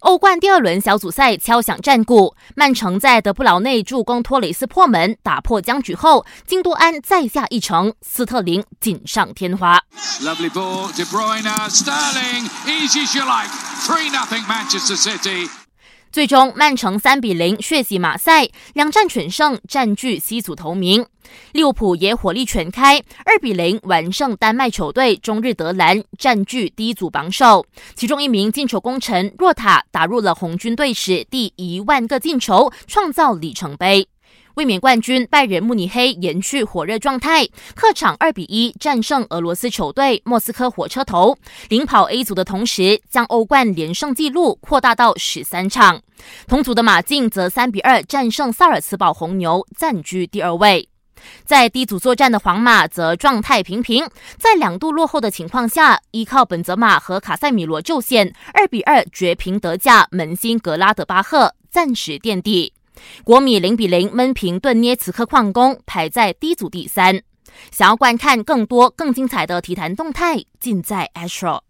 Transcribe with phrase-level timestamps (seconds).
[0.00, 9.80] 欧冠第二轮小组赛敲响战鼓曼城在德布劳内助攻托雷斯破门打破僵局后京都安再下一城斯特林锦上添花。
[16.12, 21.04] 最终，曼城三比零血洗马赛，两战全胜，占据 C 组头名。
[21.52, 27.66] 利物浦也火力全开，二比零完胜丹麦球队中日德兰，占据第一组榜首。
[27.94, 34.08] 其中一名进球功臣若塔打入了红军队史第一万个进球，创造里程碑。
[34.56, 41.36] 卫冕冠军拜仁慕尼黑延续火热状态，客场二比一战胜俄罗斯球队莫斯科火车头，
[41.68, 46.00] 领跑 A 组的同时，将欧冠连胜纪录扩大到十三场。
[46.48, 50.88] 同组的马竞则三比二战胜萨尔茨堡红牛，暂居第二位。
[51.44, 62.72] 在 D 组作战的皇马则状态平平，在两度落后的情况下，依靠本泽马和卡塞米罗救险，二比二绝平德甲门兴格拉德巴赫，暂时垫底。
[63.24, 67.22] 国米零比零闷平顿涅茨克矿工，排在 D 组第三。
[67.70, 71.66] 想要观看更多更精彩的体坛动态，尽在 Astro。